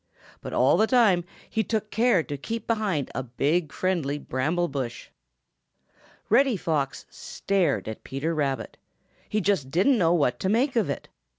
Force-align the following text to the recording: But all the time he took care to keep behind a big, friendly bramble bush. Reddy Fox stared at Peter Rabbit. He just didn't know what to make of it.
But 0.41 0.51
all 0.51 0.77
the 0.77 0.87
time 0.87 1.23
he 1.47 1.63
took 1.63 1.91
care 1.91 2.23
to 2.23 2.35
keep 2.35 2.65
behind 2.65 3.11
a 3.13 3.21
big, 3.21 3.71
friendly 3.71 4.17
bramble 4.17 4.67
bush. 4.67 5.09
Reddy 6.27 6.57
Fox 6.57 7.05
stared 7.11 7.87
at 7.87 8.03
Peter 8.03 8.33
Rabbit. 8.33 8.77
He 9.29 9.41
just 9.41 9.69
didn't 9.69 9.99
know 9.99 10.15
what 10.15 10.39
to 10.39 10.49
make 10.49 10.75
of 10.75 10.89
it. 10.89 11.07